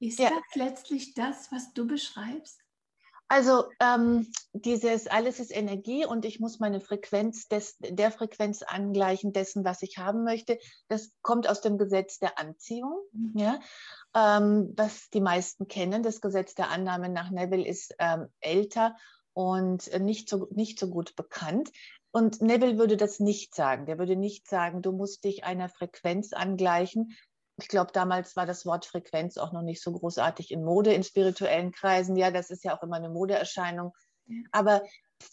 [0.00, 0.30] Ist ja.
[0.30, 2.60] das letztlich das, was du beschreibst?
[3.28, 9.32] Also ähm, dieses alles ist Energie und ich muss meine Frequenz des, der Frequenz angleichen
[9.32, 10.58] dessen, was ich haben möchte.
[10.88, 13.32] Das kommt aus dem Gesetz der Anziehung, mhm.
[13.34, 13.60] ja,
[14.14, 16.02] ähm, was die meisten kennen.
[16.02, 18.94] Das Gesetz der Annahme nach Neville ist ähm, älter
[19.32, 21.70] und nicht so, nicht so gut bekannt.
[22.14, 23.86] Und Neville würde das nicht sagen.
[23.86, 27.16] Der würde nicht sagen, du musst dich einer Frequenz angleichen,
[27.56, 31.04] ich glaube, damals war das Wort Frequenz auch noch nicht so großartig in Mode in
[31.04, 32.16] spirituellen Kreisen.
[32.16, 33.92] Ja, das ist ja auch immer eine Modeerscheinung.
[34.50, 34.82] Aber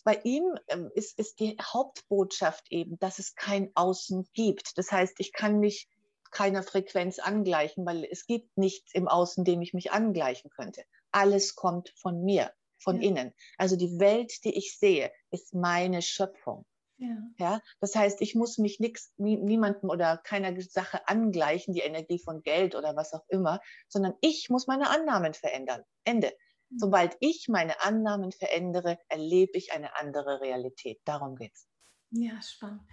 [0.04, 4.78] bei ihm ähm, ist, ist die Hauptbotschaft eben, dass es kein Außen gibt.
[4.78, 5.90] Das heißt, ich kann mich
[6.30, 10.84] keiner Frequenz angleichen, weil es gibt nichts im Außen, dem ich mich angleichen könnte.
[11.12, 13.10] Alles kommt von mir, von ja.
[13.10, 13.34] innen.
[13.58, 16.66] Also die Welt, die ich sehe, ist meine Schöpfung.
[17.02, 17.18] Ja.
[17.40, 17.62] ja.
[17.80, 22.44] Das heißt, ich muss mich nix, nie, niemandem oder keiner Sache angleichen, die Energie von
[22.44, 25.82] Geld oder was auch immer, sondern ich muss meine Annahmen verändern.
[26.04, 26.32] Ende.
[26.70, 26.78] Mhm.
[26.78, 31.02] Sobald ich meine Annahmen verändere, erlebe ich eine andere Realität.
[31.04, 31.68] Darum geht's.
[32.12, 32.84] Ja, spannend.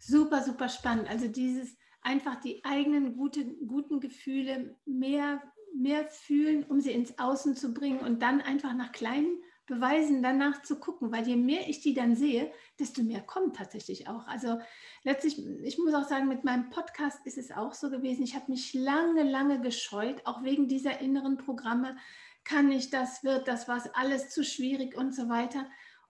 [0.00, 1.10] Super, super spannend.
[1.10, 5.42] Also dieses einfach die eigenen gute, guten Gefühle mehr,
[5.74, 10.62] mehr fühlen, um sie ins Außen zu bringen und dann einfach nach kleinen beweisen, danach
[10.62, 14.26] zu gucken, weil je mehr ich die dann sehe, desto mehr kommt tatsächlich auch.
[14.26, 14.58] Also
[15.04, 18.24] letztlich, ich muss auch sagen, mit meinem Podcast ist es auch so gewesen.
[18.24, 21.96] Ich habe mich lange, lange gescheut, auch wegen dieser inneren Programme.
[22.44, 25.66] Kann ich das, wird das was, alles zu schwierig und so weiter.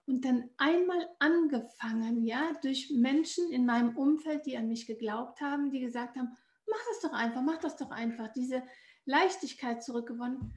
[0.07, 5.69] Und dann einmal angefangen, ja, durch Menschen in meinem Umfeld, die an mich geglaubt haben,
[5.69, 6.35] die gesagt haben,
[6.67, 8.63] mach das doch einfach, mach das doch einfach, diese
[9.05, 10.53] Leichtigkeit zurückgewonnen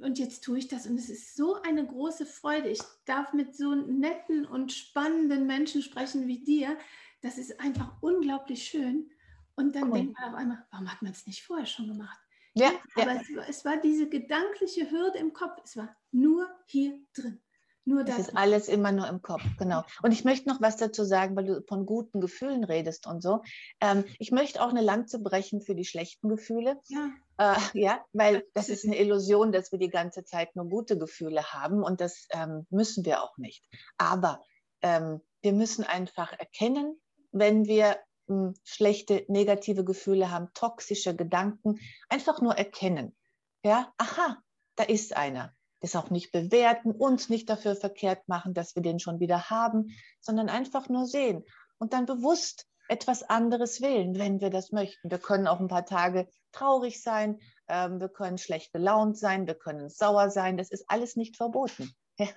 [0.00, 2.68] und jetzt tue ich das und es ist so eine große Freude.
[2.68, 6.76] Ich darf mit so netten und spannenden Menschen sprechen wie dir.
[7.22, 9.10] Das ist einfach unglaublich schön.
[9.54, 9.94] Und dann cool.
[9.94, 12.18] denkt man auf einmal, warum hat man es nicht vorher schon gemacht?
[12.54, 15.58] Ja, ja aber Es, es, war diese gedankliche Hürde im Kopf.
[15.64, 17.40] Es war nur hier drin.
[17.88, 19.84] Nur das ist alles immer nur im Kopf, genau.
[20.02, 23.42] Und ich möchte noch was dazu sagen, weil du von guten Gefühlen redest und so.
[23.80, 26.80] Ähm, ich möchte auch eine Lanze brechen für die schlechten Gefühle.
[26.88, 27.10] Ja.
[27.38, 31.52] Äh, ja, weil das ist eine Illusion, dass wir die ganze Zeit nur gute Gefühle
[31.52, 33.64] haben und das ähm, müssen wir auch nicht.
[33.98, 34.42] Aber
[34.82, 42.40] ähm, wir müssen einfach erkennen, wenn wir hm, schlechte, negative Gefühle haben, toxische Gedanken, einfach
[42.40, 43.14] nur erkennen.
[43.62, 44.38] Ja, aha,
[44.74, 45.54] da ist einer
[45.86, 49.96] das auch nicht bewerten, uns nicht dafür verkehrt machen, dass wir den schon wieder haben,
[50.20, 51.44] sondern einfach nur sehen
[51.78, 55.10] und dann bewusst etwas anderes wählen, wenn wir das möchten.
[55.10, 59.54] Wir können auch ein paar Tage traurig sein, ähm, wir können schlecht gelaunt sein, wir
[59.54, 61.92] können sauer sein, das ist alles nicht verboten.
[62.18, 62.28] Ja?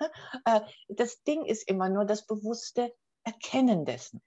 [0.44, 0.60] Äh,
[0.90, 2.92] das Ding ist immer nur das bewusste
[3.24, 4.20] Erkennen dessen.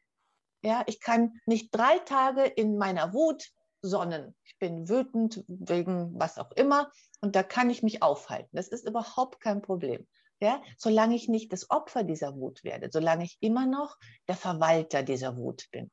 [0.63, 3.51] Ja, ich kann nicht drei Tage in meiner Wut
[3.83, 4.35] sonnen.
[4.43, 6.91] Ich bin wütend wegen was auch immer
[7.21, 8.55] und da kann ich mich aufhalten.
[8.55, 10.07] Das ist überhaupt kein Problem.
[10.39, 15.03] Ja, solange ich nicht das Opfer dieser Wut werde, solange ich immer noch der Verwalter
[15.03, 15.91] dieser Wut bin.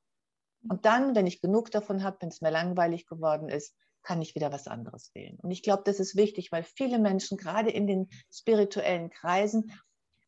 [0.68, 4.34] Und dann, wenn ich genug davon habe, wenn es mir langweilig geworden ist, kann ich
[4.34, 5.36] wieder was anderes wählen.
[5.40, 9.72] Und ich glaube, das ist wichtig, weil viele Menschen, gerade in den spirituellen Kreisen,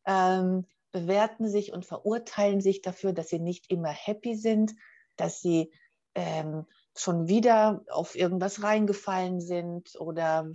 [0.05, 4.73] ähm, bewerten sich und verurteilen sich dafür, dass sie nicht immer happy sind,
[5.15, 5.73] dass sie
[6.15, 6.65] ähm,
[6.95, 10.49] schon wieder auf irgendwas reingefallen sind oder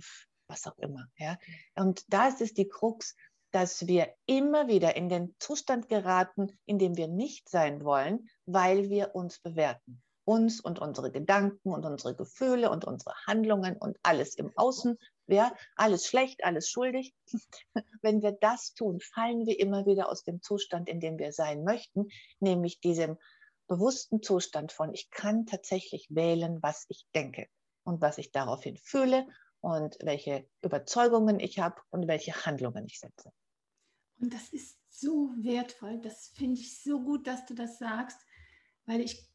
[0.47, 1.07] was auch immer.
[1.17, 1.37] Ja?
[1.75, 3.15] Und da ist die Krux,
[3.51, 8.89] dass wir immer wieder in den Zustand geraten, in dem wir nicht sein wollen, weil
[8.89, 10.01] wir uns bewerten.
[10.25, 15.51] uns und unsere Gedanken und unsere Gefühle und unsere Handlungen und alles im Außen, ja,
[15.75, 17.15] alles schlecht, alles schuldig.
[18.03, 21.63] Wenn wir das tun, fallen wir immer wieder aus dem Zustand, in dem wir sein
[21.63, 23.17] möchten, nämlich diesem
[23.69, 27.47] bewussten Zustand von, ich kann tatsächlich wählen, was ich denke
[27.83, 29.25] und was ich daraufhin fühle
[29.61, 33.31] und welche Überzeugungen ich habe und welche Handlungen ich setze.
[34.19, 35.99] Und das ist so wertvoll.
[36.01, 38.19] Das finde ich so gut, dass du das sagst,
[38.85, 39.29] weil ich,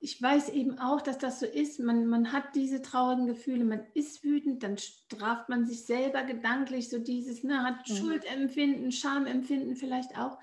[0.00, 1.80] ich weiß eben auch, dass das so ist.
[1.80, 6.88] Man, man hat diese traurigen Gefühle, man ist wütend, dann straft man sich selber gedanklich,
[6.88, 7.96] so dieses, ne, hat mhm.
[7.96, 10.38] Schuldempfinden, Schamempfinden vielleicht auch.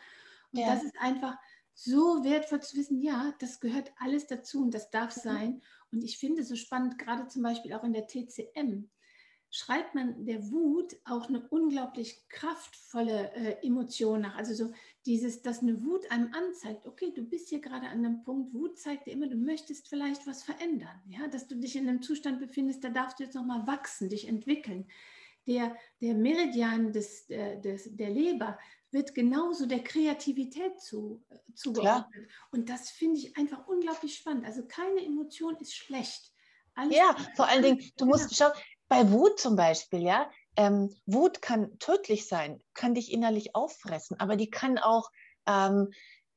[0.51, 0.75] Und ja.
[0.75, 1.37] das ist einfach
[1.73, 5.21] so wertvoll zu wissen, ja, das gehört alles dazu und das darf mhm.
[5.21, 5.61] sein.
[5.91, 8.89] Und ich finde so spannend, gerade zum Beispiel auch in der TCM,
[9.53, 14.37] schreibt man der Wut auch eine unglaublich kraftvolle äh, Emotion nach.
[14.37, 14.73] Also so
[15.05, 18.79] dieses, dass eine Wut einem anzeigt, okay, du bist hier gerade an einem Punkt, Wut
[18.79, 22.39] zeigt dir immer, du möchtest vielleicht was verändern, ja, dass du dich in einem Zustand
[22.39, 24.87] befindest, da darfst du jetzt nochmal wachsen, dich entwickeln.
[25.47, 28.57] Der, der Meridian des, der, des, der Leber
[28.91, 32.29] wird genauso der Kreativität zu, äh, zugeordnet.
[32.51, 34.45] Und das finde ich einfach unglaublich spannend.
[34.45, 36.33] Also keine Emotion ist schlecht.
[36.75, 38.53] Alles ja, vor allen Dingen, du musst schauen,
[38.87, 44.35] bei Wut zum Beispiel, ja, ähm, Wut kann tödlich sein, kann dich innerlich auffressen, aber
[44.35, 45.09] die kann auch
[45.47, 45.91] ähm,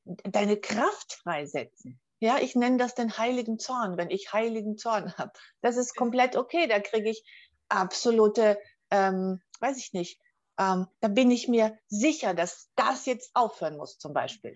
[0.05, 1.99] deine Kraft freisetzen.
[2.19, 5.33] Ja, ich nenne das den heiligen Zorn, wenn ich heiligen Zorn habe.
[5.61, 7.23] Das ist komplett okay, da kriege ich
[7.67, 8.57] absolute,
[8.89, 10.19] ähm, weiß ich nicht,
[10.57, 14.55] ähm, da bin ich mir sicher, dass das jetzt aufhören muss zum Beispiel.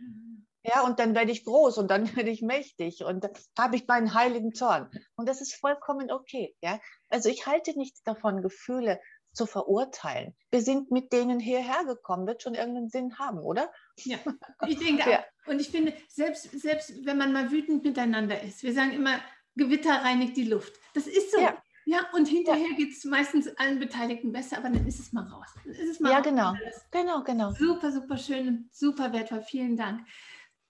[0.64, 3.88] Ja, und dann werde ich groß und dann werde ich mächtig und dann habe ich
[3.88, 4.90] meinen heiligen Zorn.
[5.16, 6.56] Und das ist vollkommen okay.
[6.62, 9.00] Ja, also ich halte nichts davon, Gefühle
[9.32, 10.36] zu verurteilen.
[10.50, 13.72] Wir sind mit denen hierher gekommen, wird schon irgendeinen Sinn haben, oder?
[13.98, 14.18] Ja,
[14.68, 15.24] ich denke ja.
[15.46, 19.20] Und ich finde, selbst, selbst wenn man mal wütend miteinander ist, wir sagen immer,
[19.56, 20.74] Gewitter reinigt die Luft.
[20.94, 21.40] Das ist so.
[21.40, 21.62] Ja.
[21.90, 22.76] Ja, und hinterher ja.
[22.76, 25.48] geht es meistens allen Beteiligten besser, aber dann ist es mal raus.
[25.66, 26.54] Es mal ja, genau.
[26.92, 27.52] Genau, genau.
[27.52, 29.42] Super, super schön und super wertvoll.
[29.42, 30.06] Vielen Dank.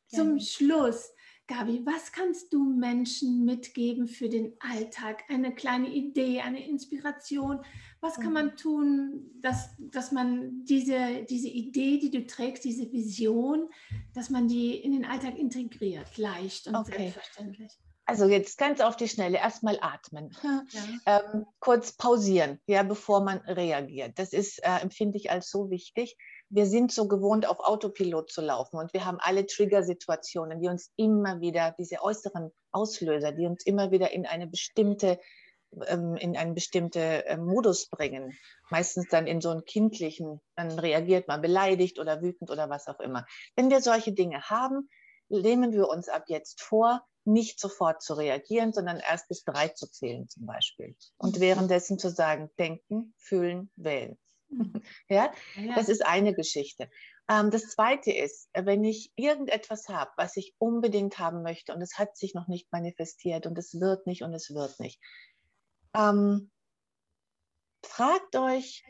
[0.07, 0.45] Zum ja.
[0.45, 1.11] Schluss,
[1.45, 5.23] Gabi, was kannst du Menschen mitgeben für den Alltag?
[5.27, 7.65] Eine kleine Idee, eine Inspiration?
[7.99, 8.55] Was kann man mhm.
[8.55, 13.69] tun, dass, dass man diese, diese Idee, die du trägst, diese Vision,
[14.13, 17.11] dass man die in den Alltag integriert, leicht und okay.
[17.11, 17.77] selbstverständlich?
[18.09, 20.63] Also jetzt ganz auf die Schnelle, erstmal atmen, ja.
[21.05, 24.17] ähm, kurz pausieren, ja, bevor man reagiert.
[24.17, 26.17] Das ist, äh, empfinde ich als so wichtig.
[26.49, 30.91] Wir sind so gewohnt, auf Autopilot zu laufen und wir haben alle Trigger-Situationen, die uns
[30.95, 35.19] immer wieder, diese äußeren Auslöser, die uns immer wieder in eine bestimmte
[35.85, 38.35] ähm, in einen bestimmten äh, Modus bringen.
[38.71, 42.99] Meistens dann in so einen kindlichen, dann reagiert man beleidigt oder wütend oder was auch
[42.99, 43.27] immer.
[43.55, 44.89] Wenn wir solche Dinge haben,
[45.27, 49.89] nehmen wir uns ab jetzt vor, nicht sofort zu reagieren, sondern erst bis drei zu
[49.89, 50.95] zählen zum Beispiel.
[51.17, 51.41] Und mhm.
[51.41, 54.17] währenddessen zu sagen, denken, fühlen, wählen.
[54.49, 54.81] Mhm.
[55.09, 55.31] ja?
[55.55, 56.89] ja, das ist eine Geschichte.
[57.29, 61.97] Ähm, das zweite ist, wenn ich irgendetwas habe, was ich unbedingt haben möchte und es
[61.97, 64.99] hat sich noch nicht manifestiert und es wird nicht und es wird nicht.
[65.95, 66.51] Ähm,
[67.83, 68.83] fragt euch,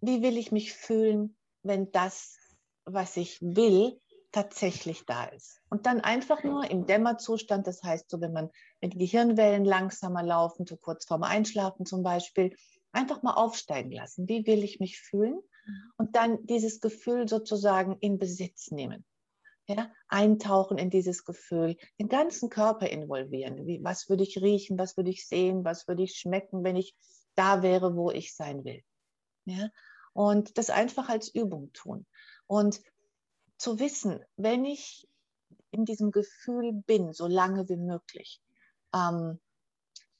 [0.00, 2.36] wie will ich mich fühlen, wenn das,
[2.84, 4.00] was ich will,
[4.36, 5.62] tatsächlich da ist.
[5.70, 8.50] Und dann einfach nur im Dämmerzustand, das heißt so, wenn man
[8.82, 12.54] mit Gehirnwellen langsamer laufen, so kurz vorm Einschlafen zum Beispiel,
[12.92, 14.28] einfach mal aufsteigen lassen.
[14.28, 15.40] Wie will ich mich fühlen?
[15.96, 19.06] Und dann dieses Gefühl sozusagen in Besitz nehmen.
[19.68, 23.66] Ja, eintauchen in dieses Gefühl, den ganzen Körper involvieren.
[23.66, 26.94] Wie, was würde ich riechen, was würde ich sehen, was würde ich schmecken, wenn ich
[27.36, 28.82] da wäre, wo ich sein will.
[29.46, 29.70] Ja,
[30.12, 32.06] und das einfach als Übung tun.
[32.46, 32.80] Und
[33.58, 35.08] zu wissen, wenn ich
[35.70, 38.40] in diesem Gefühl bin, so lange wie möglich,
[38.94, 39.40] ähm,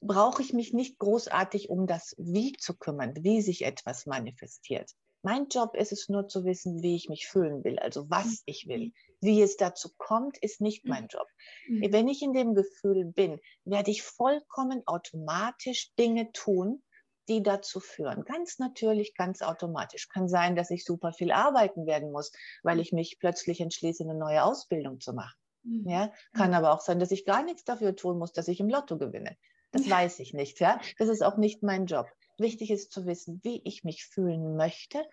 [0.01, 4.91] brauche ich mich nicht großartig um das Wie zu kümmern, wie sich etwas manifestiert.
[5.23, 8.67] Mein Job ist es nur zu wissen, wie ich mich fühlen will, also was ich
[8.67, 8.93] will.
[9.19, 11.27] Wie es dazu kommt, ist nicht mein Job.
[11.67, 11.91] Mhm.
[11.91, 16.83] Wenn ich in dem Gefühl bin, werde ich vollkommen automatisch Dinge tun,
[17.27, 18.23] die dazu führen.
[18.23, 20.09] Ganz natürlich, ganz automatisch.
[20.09, 22.31] Kann sein, dass ich super viel arbeiten werden muss,
[22.63, 25.37] weil ich mich plötzlich entschließe, eine neue Ausbildung zu machen.
[25.63, 25.89] Mhm.
[25.89, 28.69] Ja, kann aber auch sein, dass ich gar nichts dafür tun muss, dass ich im
[28.69, 29.37] Lotto gewinne.
[29.71, 29.97] Das ja.
[29.97, 30.59] weiß ich nicht.
[30.59, 32.07] Ja, das ist auch nicht mein Job.
[32.37, 35.03] Wichtig ist zu wissen, wie ich mich fühlen möchte,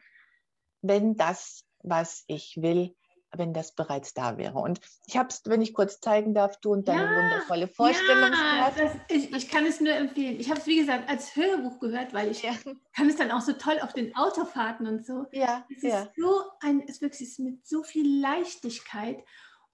[0.83, 2.95] wenn das, was ich will,
[3.37, 4.59] wenn das bereits da wäre.
[4.59, 8.79] Und ich habe es, wenn ich kurz zeigen darf, du und deine ja, wundervolle Vorstellungskraft.
[8.79, 10.39] Ja, ich, ich, kann es nur empfehlen.
[10.41, 12.53] Ich habe es, wie gesagt, als Hörbuch gehört, weil ich ja.
[12.95, 15.27] kann es dann auch so toll auf den Autofahrten und so.
[15.33, 19.23] Ja, es ist so ein, es wirklich ist mit so viel Leichtigkeit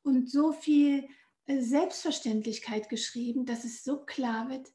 [0.02, 1.08] und so viel
[1.46, 4.68] Selbstverständlichkeit geschrieben, dass es so klar wird,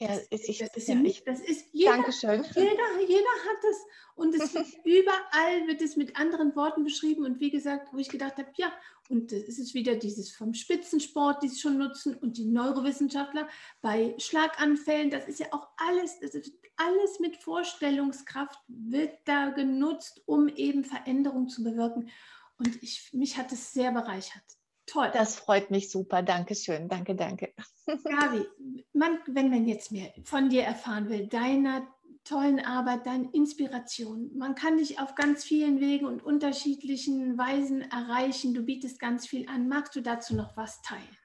[0.00, 2.42] ja, ist ich, das ist ja, ich, das ist jeder, Dankeschön.
[2.54, 3.76] jeder, jeder hat es
[4.14, 8.08] und es wird überall wird es mit anderen Worten beschrieben und wie gesagt, wo ich
[8.08, 8.72] gedacht habe, ja,
[9.10, 13.46] und es ist wieder dieses vom Spitzensport, die es schon nutzen und die Neurowissenschaftler
[13.82, 20.22] bei Schlaganfällen, das ist ja auch alles, das ist alles mit Vorstellungskraft wird da genutzt,
[20.24, 22.08] um eben Veränderungen zu bewirken
[22.56, 24.59] und ich, mich hat es sehr bereichert.
[24.90, 25.10] Toll.
[25.12, 26.22] Das freut mich super.
[26.22, 26.88] Dankeschön.
[26.88, 27.52] Danke, danke.
[27.86, 28.44] Gabi,
[28.92, 31.86] man, wenn man jetzt mehr von dir erfahren will, deiner
[32.24, 38.52] tollen Arbeit, deiner Inspiration, man kann dich auf ganz vielen Wegen und unterschiedlichen Weisen erreichen.
[38.52, 39.68] Du bietest ganz viel an.
[39.68, 41.16] Magst du dazu noch was teilen?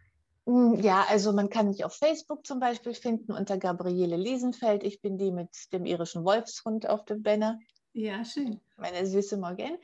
[0.46, 4.84] Mm, ja, also man kann mich auf Facebook zum Beispiel finden unter Gabriele Liesenfeld.
[4.84, 7.60] Ich bin die mit dem irischen Wolfshund auf dem Banner.
[7.98, 8.60] Ja, schön.
[8.76, 9.78] Meine süße Morgan.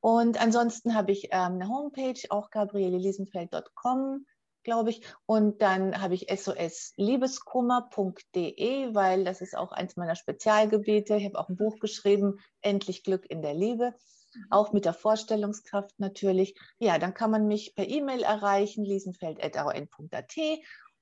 [0.00, 4.26] Und ansonsten habe ich ähm, eine Homepage, auch gabrieleliesenfeld.com,
[4.64, 5.00] glaube ich.
[5.24, 11.16] Und dann habe ich sosliebeskummer.de, weil das ist auch eins meiner Spezialgebiete.
[11.16, 13.94] Ich habe auch ein Buch geschrieben, Endlich Glück in der Liebe.
[14.34, 14.46] Mhm.
[14.50, 16.54] Auch mit der Vorstellungskraft natürlich.
[16.78, 20.36] Ja, dann kann man mich per E-Mail erreichen, liesenfeld.aon.at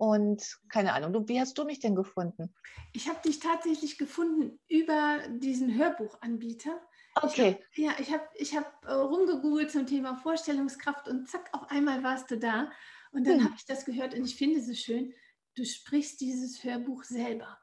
[0.03, 2.53] und keine Ahnung, du, wie hast du mich denn gefunden?
[2.93, 6.73] Ich habe dich tatsächlich gefunden über diesen Hörbuchanbieter.
[7.15, 7.57] Okay.
[7.73, 11.71] Ich hab, ja, ich habe ich hab, äh, rumgegoogelt zum Thema Vorstellungskraft und zack, auf
[11.71, 12.73] einmal warst du da.
[13.13, 13.45] Und dann hm.
[13.45, 15.15] habe ich das gehört und ich finde es so schön,
[15.55, 17.57] du sprichst dieses Hörbuch selber.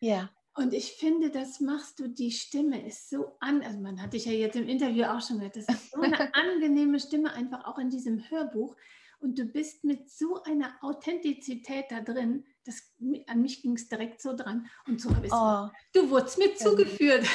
[0.00, 0.28] Ja.
[0.54, 4.26] Und ich finde, das machst du, die Stimme ist so an, also man hat dich
[4.26, 7.78] ja jetzt im Interview auch schon gehört, das ist so eine angenehme Stimme einfach auch
[7.78, 8.76] in diesem Hörbuch.
[9.18, 12.92] Und du bist mit so einer Authentizität da drin, das,
[13.26, 14.68] an mich ging es direkt so dran.
[14.86, 15.68] Und so habe ich oh.
[15.92, 17.26] Du wurdest mir zugeführt.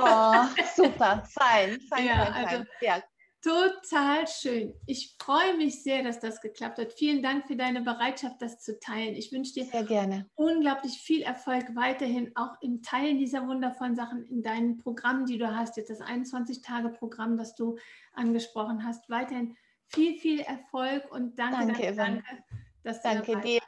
[0.00, 0.44] Oh,
[0.76, 3.02] super, fein, fein, ja, fein, also, Ja.
[3.40, 4.74] Total schön.
[4.86, 6.92] Ich freue mich sehr, dass das geklappt hat.
[6.92, 9.14] Vielen Dank für deine Bereitschaft, das zu teilen.
[9.14, 10.28] Ich wünsche dir sehr gerne.
[10.34, 15.54] unglaublich viel Erfolg weiterhin, auch im Teilen dieser wundervollen Sachen in deinen Programmen, die du
[15.54, 15.76] hast.
[15.76, 17.78] Jetzt das 21-Tage-Programm, das du
[18.12, 19.08] angesprochen hast.
[19.08, 19.56] Weiterhin
[19.88, 22.44] viel, viel Erfolg und danke, danke, danke, danke,
[22.84, 23.60] dass danke dir.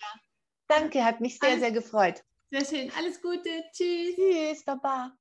[0.68, 2.22] Danke, hat mich sehr, Alles, sehr gefreut.
[2.50, 2.92] Sehr schön.
[2.96, 3.48] Alles Gute.
[3.72, 4.14] Tschüss.
[4.14, 5.12] Tschüss, Baba.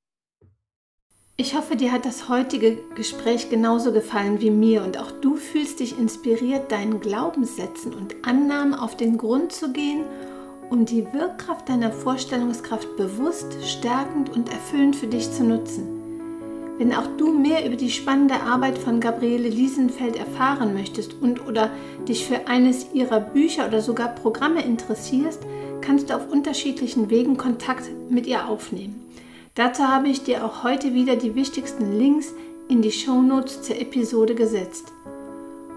[1.36, 5.80] Ich hoffe, dir hat das heutige Gespräch genauso gefallen wie mir und auch du fühlst
[5.80, 10.04] dich inspiriert, deinen Glaubenssätzen und Annahmen auf den Grund zu gehen,
[10.68, 15.99] um die Wirkkraft deiner Vorstellungskraft bewusst, stärkend und erfüllend für dich zu nutzen.
[16.80, 21.70] Wenn auch du mehr über die spannende Arbeit von Gabriele Liesenfeld erfahren möchtest und oder
[22.08, 25.42] dich für eines ihrer Bücher oder sogar Programme interessierst,
[25.82, 29.04] kannst du auf unterschiedlichen Wegen Kontakt mit ihr aufnehmen.
[29.54, 32.32] Dazu habe ich dir auch heute wieder die wichtigsten Links
[32.70, 34.90] in die Shownotes zur Episode gesetzt.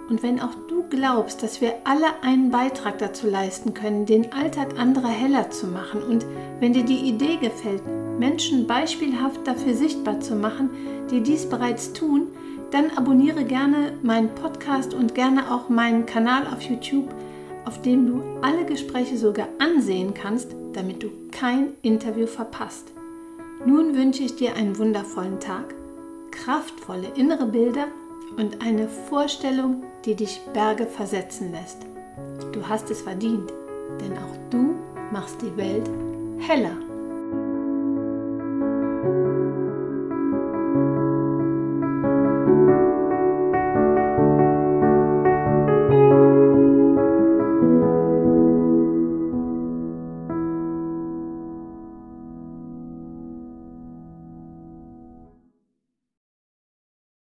[0.08, 4.80] Und wenn auch du glaubst, dass wir alle einen Beitrag dazu leisten können, den Alltag
[4.80, 6.26] anderer heller zu machen und
[6.62, 7.84] wenn dir die Idee gefällt,
[8.20, 10.70] Menschen beispielhaft dafür sichtbar zu machen,
[11.12, 12.28] die dies bereits tun,
[12.72, 17.08] dann abonniere gerne meinen Podcast und gerne auch meinen Kanal auf YouTube,
[17.66, 22.92] auf dem du alle Gespräche sogar ansehen kannst, damit du kein Interview verpasst.
[23.66, 25.74] Nun wünsche ich dir einen wundervollen Tag,
[26.32, 27.88] kraftvolle innere Bilder
[28.38, 31.78] und eine Vorstellung, die dich Berge versetzen lässt.
[32.52, 33.54] Du hast es verdient,
[34.02, 34.76] denn auch du
[35.12, 35.90] machst die Welt
[36.40, 36.76] heller.